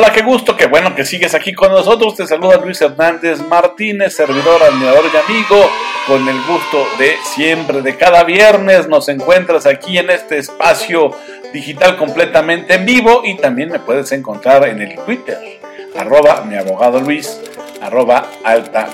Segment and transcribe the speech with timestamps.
[0.00, 2.14] Hola, qué gusto, qué bueno que sigues aquí con nosotros.
[2.14, 5.70] Te saluda Luis Hernández Martínez, servidor, admirador y amigo.
[6.06, 11.10] Con el gusto de siempre, de cada viernes, nos encuentras aquí en este espacio
[11.52, 15.60] digital completamente en vivo y también me puedes encontrar en el Twitter,
[15.94, 17.38] arroba mi abogado Luis,
[17.82, 18.88] arroba alta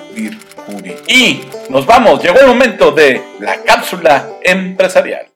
[1.06, 5.35] Y nos vamos, llegó el momento de la cápsula empresarial.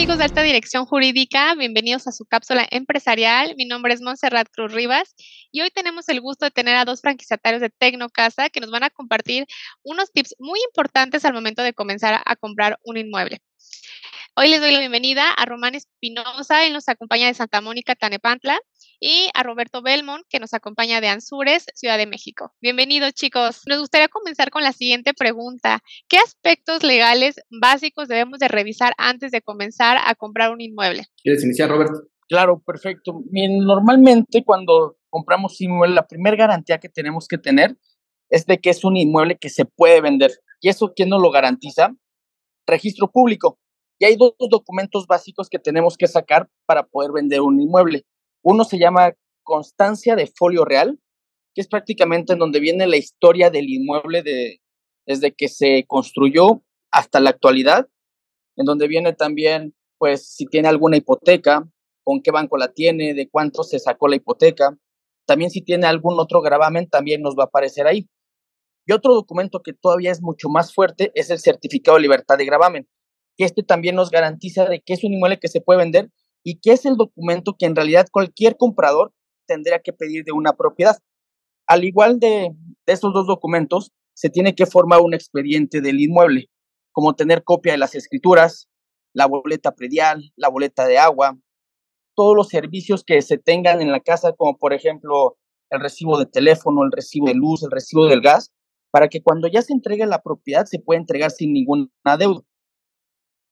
[0.00, 3.54] Amigos de Alta Dirección Jurídica, bienvenidos a su cápsula empresarial.
[3.58, 5.14] Mi nombre es Montserrat Cruz Rivas
[5.52, 8.82] y hoy tenemos el gusto de tener a dos franquiciatarios de Tecnocasa que nos van
[8.82, 9.44] a compartir
[9.82, 13.42] unos tips muy importantes al momento de comenzar a comprar un inmueble.
[14.42, 18.58] Hoy les doy la bienvenida a Román Espinosa, él nos acompaña de Santa Mónica, Tanepantla,
[18.98, 22.50] y a Roberto Belmont, que nos acompaña de Anzures, Ciudad de México.
[22.58, 23.60] Bienvenidos, chicos.
[23.68, 25.80] Nos gustaría comenzar con la siguiente pregunta.
[26.08, 31.04] ¿Qué aspectos legales básicos debemos de revisar antes de comenzar a comprar un inmueble?
[31.22, 32.00] ¿Quieres iniciar, Roberto?
[32.26, 33.22] Claro, perfecto.
[33.30, 37.76] normalmente cuando compramos inmueble, la primera garantía que tenemos que tener
[38.30, 40.30] es de que es un inmueble que se puede vender.
[40.62, 41.94] ¿Y eso quién nos lo garantiza?
[42.66, 43.59] Registro público.
[44.00, 48.06] Y hay dos documentos básicos que tenemos que sacar para poder vender un inmueble.
[48.42, 49.12] Uno se llama
[49.42, 50.98] constancia de folio real,
[51.54, 54.62] que es prácticamente en donde viene la historia del inmueble de,
[55.06, 57.90] desde que se construyó hasta la actualidad,
[58.56, 61.68] en donde viene también, pues, si tiene alguna hipoteca,
[62.02, 64.78] con qué banco la tiene, de cuánto se sacó la hipoteca.
[65.26, 68.08] También si tiene algún otro gravamen, también nos va a aparecer ahí.
[68.86, 72.46] Y otro documento que todavía es mucho más fuerte es el certificado de libertad de
[72.46, 72.88] gravamen
[73.40, 76.10] que este también nos garantiza de que es un inmueble que se puede vender
[76.44, 79.14] y que es el documento que en realidad cualquier comprador
[79.46, 80.98] tendría que pedir de una propiedad.
[81.66, 86.50] Al igual de, estos dos documentos, se tiene que formar un expediente del inmueble,
[86.92, 88.68] como tener copia de las escrituras,
[89.14, 91.38] la boleta predial, la boleta de agua,
[92.14, 95.38] todos los servicios que se tengan en la casa, como por ejemplo
[95.70, 98.52] el recibo de teléfono, el recibo de luz, el recibo del gas,
[98.90, 102.42] para que cuando ya se entregue la propiedad se pueda entregar sin ninguna deuda.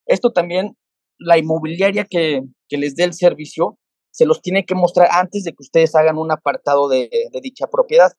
[0.08, 0.76] Esto también,
[1.18, 3.78] la inmobiliaria que, les dé el servicio,
[4.10, 7.10] se los tiene que mostrar antes de que ustedes hagan un apartado de,
[7.42, 8.12] dicha propiedad.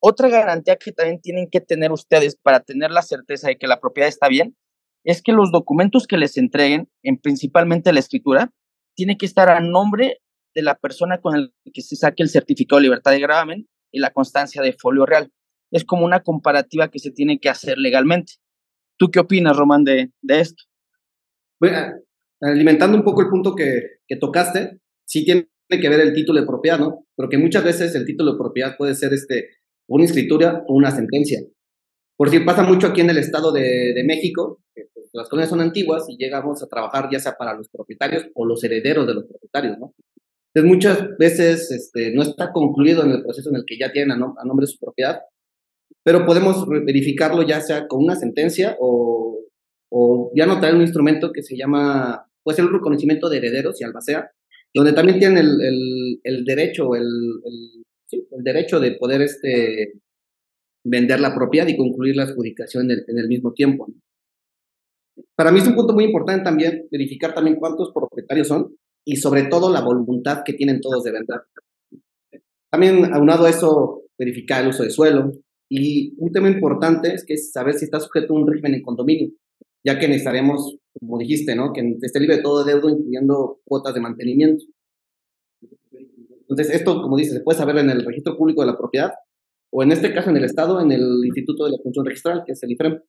[0.00, 3.80] Otra garantía que también tienen que tener ustedes para tener la certeza de que la
[3.80, 4.54] propiedad está bien
[5.02, 8.52] es que los documentos que les entreguen, en principalmente la escritura,
[8.94, 10.20] tiene que estar a nombre
[10.54, 14.00] de la persona con el que se saque el certificado de libertad de gravamen y
[14.00, 15.32] la constancia de folio real.
[15.72, 18.34] Es como una comparativa que se tiene que hacer legalmente.
[18.98, 20.64] ¿Tú qué opinas, Román, de esto?
[22.40, 26.46] Alimentando un poco el punto que, que tocaste, sí tiene que ver el título de
[26.46, 27.06] propiedad, ¿no?
[27.16, 29.48] Porque muchas veces el título de propiedad puede ser este,
[29.88, 31.40] una escritura o una sentencia.
[32.16, 35.50] Por si pasa mucho aquí en el Estado de, de México, que pues, las colonias
[35.50, 39.14] son antiguas y llegamos a trabajar ya sea para los propietarios o los herederos de
[39.14, 39.94] los propietarios, ¿no?
[40.54, 44.12] Entonces muchas veces este, no está concluido en el proceso en el que ya tienen
[44.12, 45.22] a nombre de su propiedad,
[46.04, 49.40] pero podemos verificarlo ya sea con una sentencia o
[49.96, 53.84] o ya no un instrumento que se llama, puede ser un reconocimiento de herederos y
[53.84, 54.28] albacea,
[54.74, 57.06] donde también tienen el, el, derecho, el,
[58.10, 59.92] el, derecho de poder este,
[60.84, 63.86] vender la propiedad y concluir la adjudicación en el, en el mismo tiempo.
[65.36, 68.74] Para mí es un punto muy importante también verificar también cuántos propietarios son
[69.06, 71.42] y sobre todo la voluntad que tienen todos de vender.
[72.68, 75.30] También aunado a eso, verificar el uso de suelo.
[75.70, 78.82] Y un tema importante es que es saber si está sujeto a un régimen en
[78.82, 79.30] condominio
[79.84, 81.72] ya que necesitaremos, como dijiste, ¿no?
[81.72, 84.64] que esté libre de todo deudo, incluyendo cuotas de mantenimiento.
[86.40, 89.12] Entonces, esto, como dices, se puede saber en el registro público de la propiedad,
[89.70, 92.52] o en este caso en el Estado, en el Instituto de la Función Registral, que
[92.52, 93.00] es el IFREM.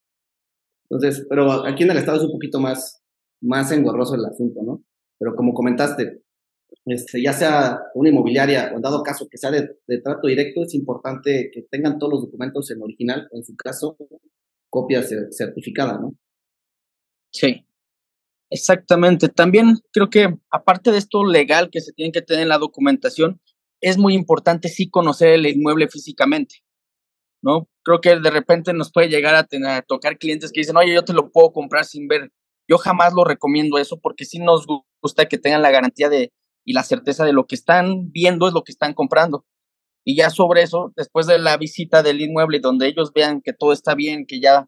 [0.89, 3.03] Entonces, pero aquí en el Estado es un poquito más,
[3.41, 4.83] más engorroso el asunto, ¿no?
[5.19, 6.21] Pero como comentaste,
[6.85, 10.63] este, ya sea una inmobiliaria o en dado caso que sea de, de, trato directo,
[10.63, 13.97] es importante que tengan todos los documentos en original o en su caso
[14.69, 16.15] copia certificada, ¿no?
[17.35, 17.65] Sí,
[18.49, 19.27] exactamente.
[19.27, 23.41] También creo que aparte de esto legal que se tiene que tener en la documentación,
[23.81, 26.63] es muy importante sí conocer el inmueble físicamente,
[27.43, 27.67] ¿no?
[27.83, 31.03] Creo que de repente nos puede llegar a, tener, tocar clientes que dicen, oye, yo
[31.03, 32.31] te lo puedo comprar sin ver.
[32.69, 34.65] Yo jamás lo recomiendo eso porque sí nos
[35.01, 36.31] gusta que tengan la garantía de
[36.65, 39.45] y la certeza de lo que están viendo es lo que están comprando.
[40.05, 43.73] Y ya sobre eso, después de la visita del inmueble, donde ellos vean que todo
[43.73, 44.67] está bien, que ya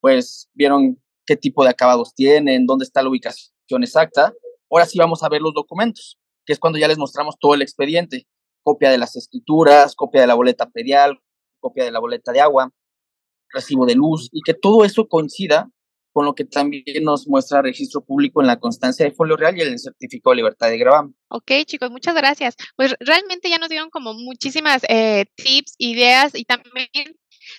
[0.00, 4.34] pues vieron qué tipo de acabados tienen, dónde está la ubicación exacta.
[4.68, 7.62] Ahora sí vamos a ver los documentos, que es cuando ya les mostramos todo el
[7.62, 8.26] expediente,
[8.64, 11.20] copia de las escrituras, copia de la boleta pedial,
[11.60, 12.72] copia de la boleta de agua,
[13.48, 15.70] recibo de luz, y que todo eso coincida
[16.12, 19.60] con lo que también nos muestra registro público en la constancia de folio real y
[19.60, 21.14] el certificado de libertad de gravamen.
[21.28, 22.56] Ok, chicos, muchas gracias.
[22.74, 26.88] Pues realmente ya nos dieron como muchísimas eh, tips, ideas y también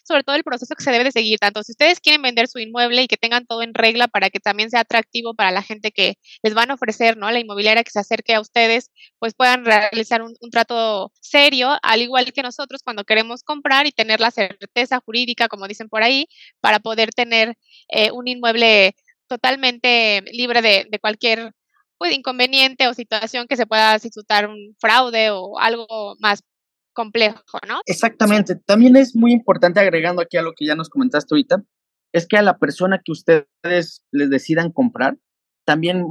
[0.03, 2.59] sobre todo el proceso que se debe de seguir, tanto si ustedes quieren vender su
[2.59, 5.92] inmueble y que tengan todo en regla para que también sea atractivo para la gente
[5.92, 7.30] que les van a ofrecer, ¿no?
[7.31, 12.33] La inmobiliaria que se acerque a ustedes, pues puedan realizar un, trato serio, al igual
[12.33, 16.27] que nosotros cuando queremos comprar y tener la certeza jurídica, como dicen por ahí,
[16.59, 17.56] para poder tener
[17.89, 18.95] eh, un inmueble
[19.27, 21.54] totalmente libre de, de cualquier
[22.01, 26.42] pues, inconveniente o situación que se pueda suscitar un fraude o algo más
[26.93, 27.81] complejo, ¿no?
[27.85, 28.55] Exactamente.
[28.55, 31.63] También es muy importante, agregando aquí a lo que ya nos comentaste ahorita,
[32.13, 35.17] es que a la persona que ustedes les decidan comprar,
[35.65, 36.05] también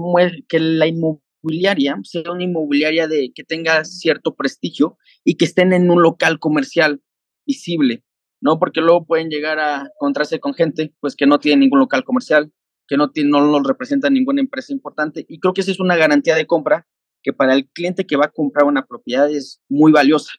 [0.48, 5.90] que la inmobiliaria sea una inmobiliaria de que tenga cierto prestigio y que estén en
[5.90, 7.02] un local comercial
[7.46, 8.04] visible,
[8.40, 8.58] ¿no?
[8.58, 12.52] Porque luego pueden llegar a encontrarse con gente pues que no tiene ningún local comercial,
[12.86, 15.96] que no tiene, no nos representa ninguna empresa importante y creo que esa es una
[15.96, 16.86] garantía de compra
[17.22, 20.32] que para el cliente que va a comprar una propiedad es muy valiosa.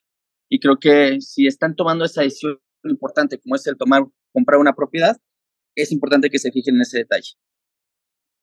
[0.51, 4.03] Y creo que si están tomando esa decisión importante como es el tomar,
[4.33, 5.15] comprar una propiedad,
[5.75, 7.31] es importante que se fijen en ese detalle.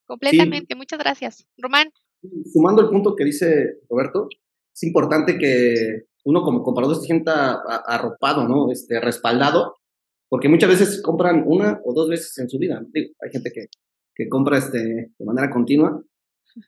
[0.06, 1.46] Completamente, muchas gracias.
[1.58, 1.90] Román.
[2.50, 4.26] Sumando el punto que dice Roberto,
[4.74, 8.72] es importante que uno como comprador se sienta arropado, ¿no?
[8.72, 9.74] Este, respaldado,
[10.30, 12.82] porque muchas veces compran una o dos veces en su vida.
[12.94, 13.66] hay gente que,
[14.14, 16.02] que compra este, de manera continua,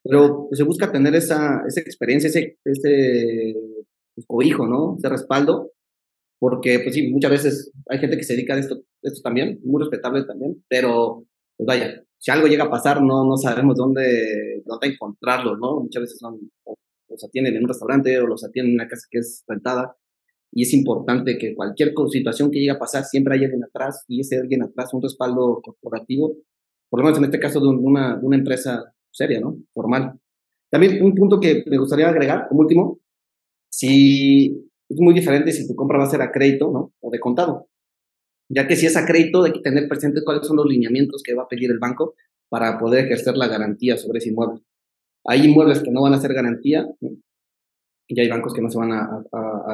[0.04, 3.54] pero se busca tener esa, esa experiencia, ese, ese
[4.28, 4.96] o hijo, ¿no?
[4.98, 5.72] Ese respaldo,
[6.38, 9.80] porque pues sí, muchas veces hay gente que se dedica a esto, esto también, muy
[9.80, 11.24] respetable también, pero
[11.56, 15.80] pues vaya, si algo llega a pasar, no, no sabemos dónde, dónde encontrarlos, ¿no?
[15.80, 16.38] Muchas veces son,
[17.08, 19.96] los atienden en un restaurante o los atienden en una casa que es rentada,
[20.52, 24.20] y es importante que cualquier situación que llegue a pasar, siempre hay alguien atrás, y
[24.20, 26.36] ese alguien atrás, un respaldo corporativo,
[26.88, 29.56] por lo menos en este caso de una, de una empresa seria, ¿no?
[29.72, 30.18] Formal.
[30.70, 33.00] También un punto que me gustaría agregar, como último,
[33.70, 36.92] si es muy diferente si tu compra va a ser a crédito, ¿no?
[37.00, 37.68] O de contado.
[38.48, 41.34] Ya que si es a crédito, hay que tener presente cuáles son los lineamientos que
[41.34, 42.14] va a pedir el banco
[42.48, 44.60] para poder ejercer la garantía sobre ese inmueble.
[45.24, 46.88] Hay inmuebles que no van a ser garantía
[48.08, 49.24] y hay bancos que no se van a,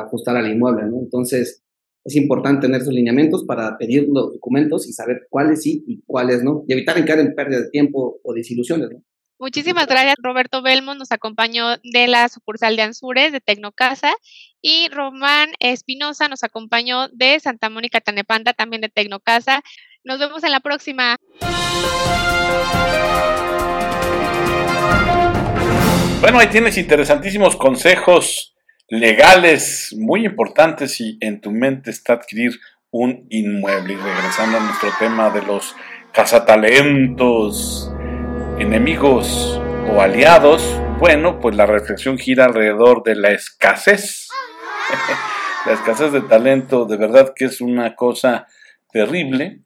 [0.05, 0.99] ajustar al inmueble, ¿no?
[0.99, 1.63] Entonces,
[2.05, 6.45] es importante tener esos lineamientos para pedir los documentos y saber cuáles sí y cuáles
[6.45, 9.03] no, y evitar caer en pérdida de tiempo o desilusiones, ¿no?
[9.39, 10.17] Muchísimas gracias.
[10.23, 14.15] Roberto Belmont nos acompañó de la sucursal de Ansures de Tecnocasa
[14.63, 19.63] y Román Espinosa nos acompañó de Santa Mónica Tanepanta, también de Tecnocasa.
[20.05, 21.17] Nos vemos en la próxima.
[26.21, 28.55] Bueno, ahí tienes interesantísimos consejos
[28.89, 32.59] legales muy importantes si en tu mente está adquirir
[32.91, 33.93] un inmueble.
[33.93, 35.75] Y regresando a nuestro tema de los
[36.13, 37.93] cazatalentos
[38.59, 39.61] enemigos
[39.91, 40.63] o aliados,
[40.99, 44.29] bueno, pues la reflexión gira alrededor de la escasez.
[45.67, 48.47] la escasez de talento, de verdad que es una cosa
[48.91, 49.61] terrible.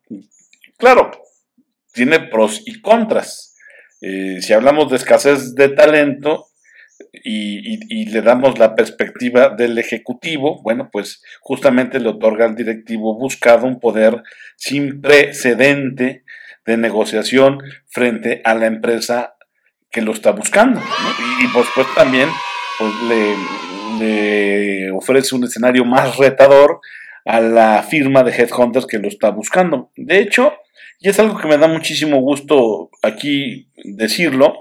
[0.76, 1.10] Claro,
[1.92, 3.56] tiene pros y contras.
[4.00, 6.46] Eh, si hablamos de escasez de talento
[7.12, 13.66] y, le damos la perspectiva del ejecutivo, bueno, pues justamente le otorga al directivo buscado
[13.66, 14.22] un poder
[14.56, 16.25] sin precedente
[16.66, 19.34] de negociación frente a la empresa
[19.90, 20.81] que lo está buscando.
[21.43, 22.29] Y, pues, pues, también
[22.79, 26.81] pues, le, ofrece un escenario más retador
[27.24, 29.90] a la firma de Headhunters que lo está buscando.
[29.96, 30.55] De hecho,
[31.00, 34.58] y es algo que me da muchísimo gusto aquí decirlo,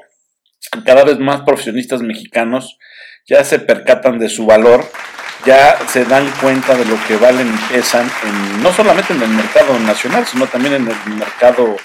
[0.85, 2.77] cada vez más profesionistas mexicanos
[3.25, 4.85] ya se percatan de su valor,
[5.45, 8.07] ya se dan cuenta de lo que valen y pesan,
[8.61, 11.75] no solamente en el mercado nacional, sino también en el mercado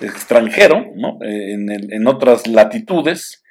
[0.00, 1.18] extranjero, ¿no?
[1.22, 3.42] Eh, en, en, otras latitudes,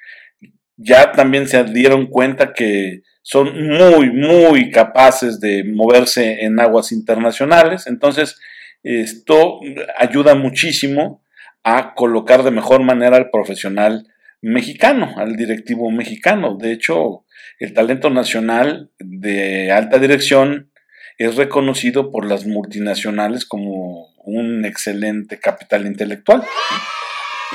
[0.75, 7.88] ya también se dieron cuenta que son muy, muy capaces de moverse en aguas internacionales.
[7.88, 8.38] Entonces,
[8.83, 9.60] esto
[9.98, 11.24] ayuda muchísimo
[11.63, 14.05] a colocar de mejor manera al profesional
[14.44, 16.58] mexicano, al directivo mexicano.
[16.60, 17.26] De hecho,
[17.60, 20.70] el talento nacional de alta dirección
[21.18, 26.44] es reconocido por las multinacionales como un excelente capital intelectual.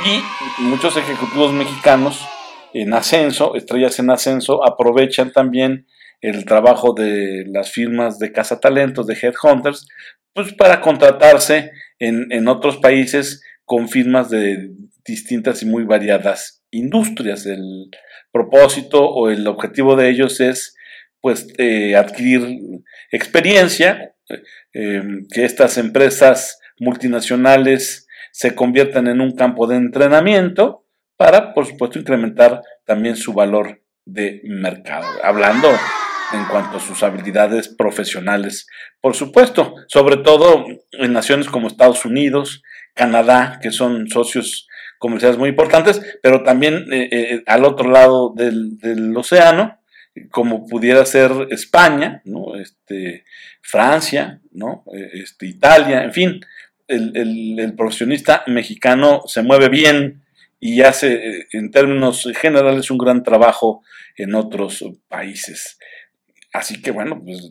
[0.07, 2.26] Y muchos ejecutivos mexicanos
[2.73, 5.87] en ascenso, estrellas en ascenso, aprovechan también
[6.23, 9.87] el trabajo de las firmas de talentos de headhunters,
[10.33, 14.71] pues para contratarse en, en otros países con firmas de
[15.04, 17.46] distintas y muy variadas industrias.
[17.46, 17.90] El
[18.32, 20.76] propósito o el objetivo de ellos es
[21.20, 24.14] pues eh, adquirir experiencia,
[24.75, 30.84] eh, que estas empresas multinacionales se conviertan en un campo de entrenamiento
[31.16, 35.06] para, por supuesto, incrementar también su valor de mercado.
[35.22, 35.68] Hablando
[36.32, 38.68] en cuanto a sus habilidades profesionales,
[39.00, 42.62] por supuesto, sobre todo en naciones como Estados Unidos,
[42.94, 49.16] Canadá, que son socios comerciales muy importantes, pero también eh, eh, al otro lado del,
[49.16, 49.78] océano,
[50.30, 52.56] como pudiera ser España, ¿no?
[52.56, 53.24] este,
[53.62, 54.84] Francia, ¿no?
[54.92, 56.40] E, este, Italia, en fin,
[56.88, 60.22] el, profesionista mexicano se mueve bien
[60.58, 63.82] y hace eh, en términos generales un gran trabajo
[64.16, 65.78] en otros países.
[66.52, 67.48] Así que bueno, pues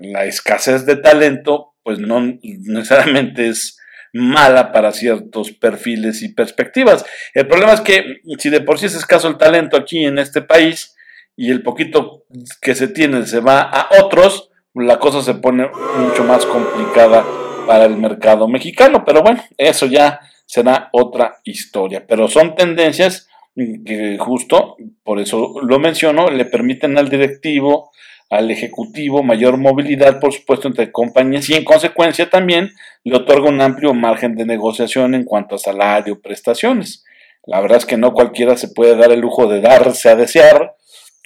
[0.00, 3.78] la, escasez de talento pues no necesariamente es
[4.12, 7.04] mala para ciertos perfiles y perspectivas.
[7.34, 10.42] El problema es que si de por sí es escaso el talento aquí en este
[10.42, 10.96] país
[11.36, 12.24] y el poquito
[12.60, 17.24] que se tiene se va a otros, la cosa se pone mucho más complicada
[17.66, 19.04] para el mercado mexicano.
[19.04, 22.04] Pero bueno, eso ya será otra historia.
[22.06, 27.90] Pero son tendencias que justo, por eso lo menciono, le permiten al directivo
[28.30, 32.72] al Ejecutivo mayor movilidad, por supuesto, entre compañías y en consecuencia también
[33.04, 37.04] le otorga un amplio margen de negociación en cuanto a salario, prestaciones.
[37.46, 40.74] La verdad es que no cualquiera se puede dar el lujo de darse a desear,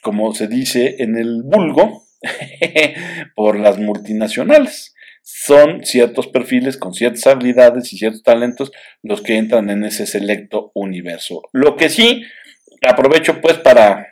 [0.03, 2.05] como se dice en el vulgo,
[3.35, 4.95] por las multinacionales.
[5.23, 10.71] Son ciertos perfiles con ciertas habilidades y ciertos talentos los que entran en ese selecto
[10.75, 11.43] universo.
[11.53, 12.25] Lo que sí,
[12.83, 14.07] aprovecho pues para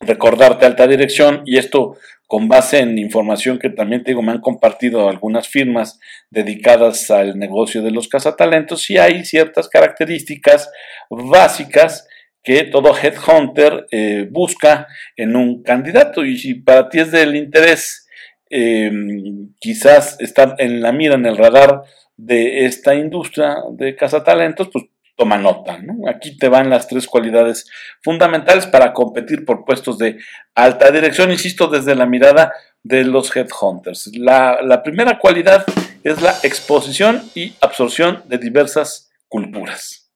[0.00, 1.96] recordarte alta dirección y esto
[2.30, 5.98] con base en información que también te digo, me han compartido algunas firmas
[6.30, 10.70] dedicadas al negocio de los cazatalentos, y hay ciertas características
[11.10, 12.06] básicas
[12.44, 16.24] que todo headhunter eh, busca en un candidato.
[16.24, 18.06] Y si para ti es del interés
[18.48, 21.82] em, quizás estar en la mira, en el radar
[22.16, 24.84] de esta industria de cazatalentos, pues
[25.20, 25.76] toma nota.
[25.78, 26.08] ¿no?
[26.08, 27.68] Aquí te van las tres cualidades
[28.02, 30.16] fundamentales para competir por puestos de
[30.54, 34.16] alta dirección, insisto, desde la mirada de los headhunters.
[34.16, 35.66] La, la primera cualidad
[36.04, 40.10] es la exposición y absorción de diversas culturas.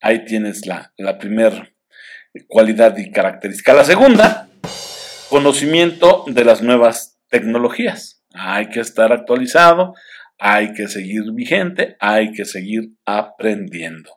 [0.00, 1.68] Ahí tienes la, la primera
[2.46, 3.74] cualidad y característica.
[3.74, 4.48] La segunda,
[5.28, 8.22] conocimiento de las nuevas tecnologías.
[8.32, 9.94] Hay que estar actualizado,
[10.38, 14.15] hay que seguir vigente, hay que seguir aprendiendo.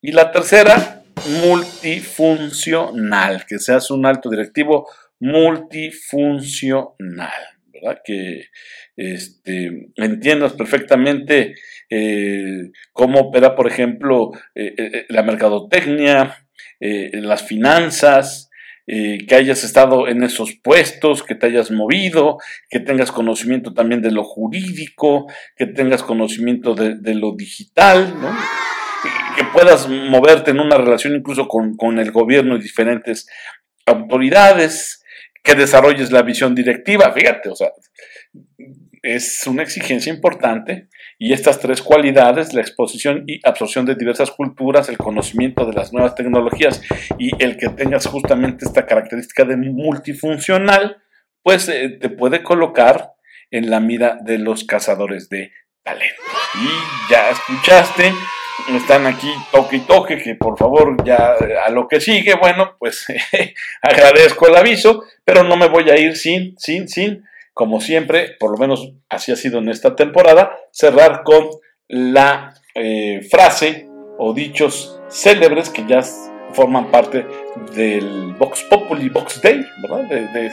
[0.00, 4.88] Y la tercera, multifuncional, que seas un alto directivo
[5.20, 7.32] multifuncional,
[7.72, 8.00] ¿verdad?
[8.04, 8.44] Que
[8.96, 11.56] este, entiendas perfectamente
[11.90, 16.44] eh, cómo opera, por ejemplo, eh, eh, la mercadotecnia,
[16.80, 18.50] las finanzas,
[18.86, 22.38] que hayas estado en esos puestos, que te hayas movido,
[22.70, 28.30] que tengas conocimiento también de lo jurídico, que tengas conocimiento de, de lo digital, ¿no?
[29.36, 33.28] Que puedas moverte en una relación incluso con, el gobierno y diferentes
[33.86, 35.04] autoridades,
[35.42, 37.70] que desarrolles la visión directiva, fíjate, o sea,
[39.02, 40.88] es una exigencia importante
[41.18, 45.92] y estas tres cualidades, la exposición y absorción de diversas culturas, el conocimiento de las
[45.92, 46.82] nuevas tecnologías
[47.18, 50.98] y el que tengas justamente esta característica de multifuncional,
[51.42, 53.12] pues eh, te puede colocar
[53.50, 55.52] en la mira de los cazadores de
[55.82, 56.22] talento.
[56.54, 58.12] Y ya escuchaste
[58.74, 61.34] están aquí toque y toque, que por favor ya
[61.64, 63.06] a lo que sigue, bueno, pues
[63.82, 67.24] agradezco el aviso, pero no me voy a ir sin, sin, sin,
[67.54, 71.48] como siempre, por lo menos así ha sido en esta temporada, cerrar con
[71.88, 73.88] la eh, frase
[74.18, 76.02] o dichos célebres que ya
[76.52, 77.26] forman parte
[77.74, 80.04] del Vox Populi, Vox Day, ¿verdad?
[80.08, 80.50] de,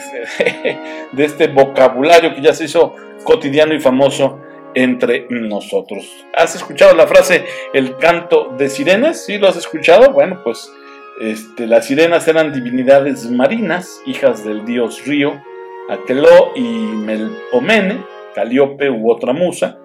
[1.11, 4.44] de este vocabulario que ya se hizo cotidiano y famoso
[4.75, 6.05] entre nosotros.
[6.35, 9.25] ¿Has escuchado la frase el canto de sirenas?
[9.25, 10.11] ¿Sí lo has escuchado?
[10.11, 10.71] Bueno, pues
[11.21, 15.41] este, las sirenas eran divinidades marinas, hijas del dios río,
[15.89, 18.03] Aqueló y Melpomene,
[18.33, 19.77] Caliope u otra musa,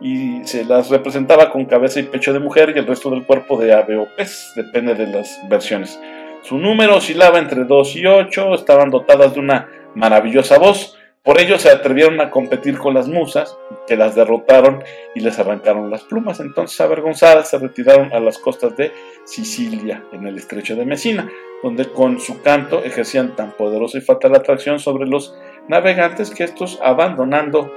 [0.00, 3.58] y se las representaba con cabeza y pecho de mujer y el resto del cuerpo
[3.58, 5.98] de ave o pez, depende de las versiones.
[6.42, 10.97] Su número oscilaba entre 2 y 8, estaban dotadas de una maravillosa voz,
[11.28, 14.82] por ello se atrevieron a competir con las musas, que las derrotaron
[15.14, 16.40] y les arrancaron las plumas.
[16.40, 18.92] Entonces, avergonzadas, se retiraron a las costas de
[19.24, 21.28] Sicilia, en el estrecho de Messina,
[21.62, 25.36] donde con su canto ejercían tan poderosa y fatal atracción sobre los
[25.68, 27.70] navegantes que estos, abandonando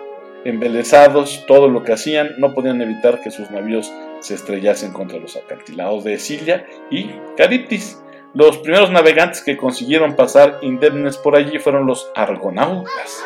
[0.46, 3.92] embelesados todo lo que hacían, no podían evitar que sus navíos
[4.22, 8.02] se estrellasen contra los acantilados de Sicilia y Cariptis.
[8.34, 13.22] Los primeros navegantes que consiguieron pasar indemnes por allí fueron los argonautas,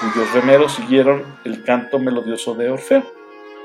[0.00, 3.02] cuyos remeros siguieron el canto melodioso de Orfeo.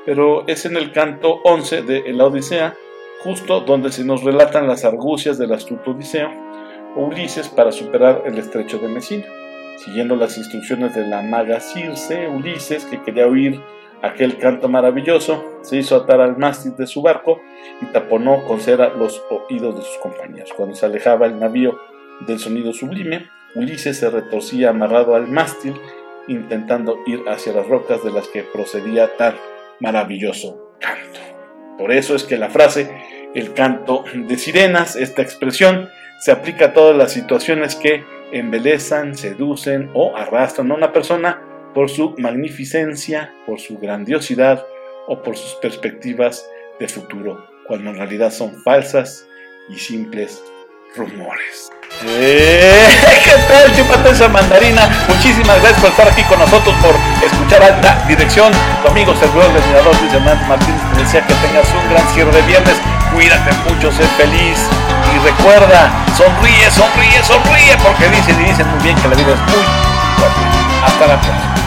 [0.06, 2.76] pero es en el canto 11 de la Odisea,
[3.22, 6.30] justo donde se nos relatan las argucias del astuto Odiseo
[6.96, 9.26] o Ulises para superar el estrecho de Mesina.
[9.78, 13.62] Siguiendo las instrucciones de la maga Circe, Ulises, que quería oír
[14.02, 17.40] aquel canto maravilloso, se hizo atar al mástil de su barco
[17.82, 20.52] y taponó con cera los oídos de sus compañeros.
[20.56, 21.80] Cuando se alejaba el navío
[22.28, 25.74] del sonido sublime, Ulises se retorcía amarrado al mástil,
[26.28, 29.36] intentando ir hacia las rocas de las que procedía tan
[29.80, 31.20] maravilloso canto.
[31.78, 32.90] Por eso es que la frase
[33.34, 35.90] el canto de sirenas, esta expresión,
[36.20, 41.42] se aplica a todas las situaciones que embelezan, seducen o arrastran a una persona
[41.74, 44.66] por su magnificencia, por su grandiosidad
[45.08, 46.48] o por sus perspectivas
[46.80, 49.28] de futuro, cuando en realidad son falsas
[49.70, 50.44] y simples
[50.96, 51.72] rumores.
[52.06, 52.88] Eh,
[53.24, 54.90] ¿Qué tal, chupate esa mandarina?
[55.08, 58.52] Muchísimas gracias por estar aquí con nosotros, por escuchar la dirección.
[58.84, 62.32] Tu amigo servidor del mirador Luis Hernández Martínez te decía que tengas un gran cierre
[62.32, 62.76] de viernes.
[63.14, 64.60] Cuídate mucho, sé feliz
[65.14, 69.40] y recuerda, sonríe, sonríe, sonríe, porque dicen y dicen muy bien que la vida es
[69.40, 69.64] muy
[70.18, 70.42] fuerte.
[70.86, 71.63] Hasta la próxima.